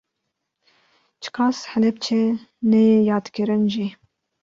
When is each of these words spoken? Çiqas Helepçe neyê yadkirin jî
Çiqas 1.21 1.57
Helepçe 1.71 2.21
neyê 2.69 2.97
yadkirin 3.09 3.63
jî 3.73 3.87